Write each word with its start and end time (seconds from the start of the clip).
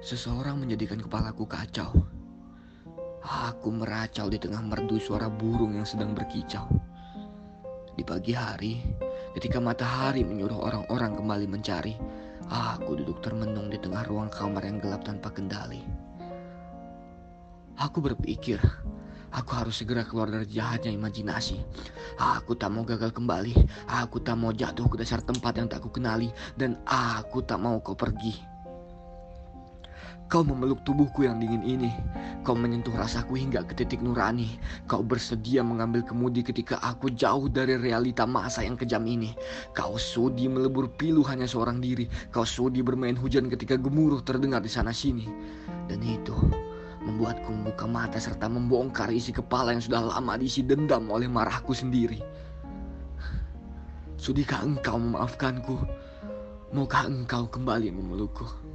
Seseorang 0.00 0.56
menjadikan 0.56 0.96
kepalaku 0.96 1.44
kacau. 1.44 1.92
Aku 3.20 3.68
meracau 3.68 4.32
di 4.32 4.40
tengah 4.40 4.64
merdu 4.64 4.96
suara 4.96 5.28
burung 5.28 5.76
yang 5.76 5.84
sedang 5.84 6.16
berkicau. 6.16 6.64
Di 7.92 8.00
pagi 8.00 8.32
hari, 8.32 8.80
ketika 9.36 9.60
matahari 9.60 10.24
menyuruh 10.24 10.56
orang-orang 10.56 11.20
kembali 11.20 11.46
mencari, 11.52 12.00
aku 12.48 12.96
duduk 12.96 13.20
termenung 13.20 13.68
di 13.68 13.76
tengah 13.76 14.00
ruang 14.08 14.32
kamar 14.32 14.64
yang 14.64 14.80
gelap 14.80 15.04
tanpa 15.04 15.28
kendali. 15.36 15.84
Aku 17.76 18.00
berpikir, 18.00 18.56
aku 19.36 19.50
harus 19.52 19.84
segera 19.84 20.00
keluar 20.08 20.32
dari 20.32 20.48
jahatnya 20.48 20.96
imajinasi. 20.96 21.60
Aku 22.16 22.56
tak 22.56 22.72
mau 22.72 22.88
gagal 22.88 23.12
kembali, 23.12 23.52
aku 23.84 24.16
tak 24.24 24.40
mau 24.40 24.48
jatuh 24.48 24.88
ke 24.88 24.96
dasar 24.96 25.20
tempat 25.20 25.60
yang 25.60 25.68
tak 25.68 25.84
ku 25.84 25.92
kenali, 25.92 26.32
dan 26.56 26.80
aku 26.88 27.44
tak 27.44 27.60
mau 27.60 27.76
kau 27.84 27.92
pergi. 27.92 28.49
Kau 30.30 30.46
memeluk 30.46 30.86
tubuhku 30.86 31.26
yang 31.26 31.42
dingin 31.42 31.66
ini. 31.66 31.90
Kau 32.46 32.54
menyentuh 32.54 32.94
rasaku 32.94 33.34
hingga 33.34 33.66
ke 33.66 33.74
titik 33.74 33.98
nurani. 33.98 34.58
Kau 34.86 35.02
bersedia 35.02 35.66
mengambil 35.66 36.06
kemudi 36.06 36.46
ketika 36.46 36.78
aku 36.86 37.10
jauh 37.10 37.50
dari 37.50 37.74
realita 37.74 38.24
masa 38.30 38.62
yang 38.62 38.78
kejam 38.78 39.02
ini. 39.10 39.34
Kau 39.74 39.98
sudi 39.98 40.46
melebur 40.46 40.86
pilu 40.94 41.26
hanya 41.26 41.50
seorang 41.50 41.82
diri. 41.82 42.06
Kau 42.30 42.46
sudi 42.46 42.78
bermain 42.78 43.18
hujan 43.18 43.50
ketika 43.50 43.74
gemuruh 43.74 44.22
terdengar 44.22 44.62
di 44.62 44.70
sana 44.70 44.94
sini. 44.94 45.26
Dan 45.90 45.98
itu 46.06 46.38
membuatku 47.00 47.50
membuka 47.50 47.88
mata 47.90 48.22
serta 48.22 48.46
membongkar 48.46 49.10
isi 49.10 49.34
kepala 49.34 49.74
yang 49.74 49.82
sudah 49.82 50.14
lama 50.14 50.38
diisi 50.38 50.62
dendam 50.62 51.10
oleh 51.10 51.26
marahku 51.26 51.74
sendiri. 51.74 52.22
Sudikah 54.20 54.62
engkau 54.62 55.00
memaafkanku? 55.00 55.74
Maukah 56.70 57.08
engkau 57.08 57.50
kembali 57.50 57.90
memelukku? 57.90 58.69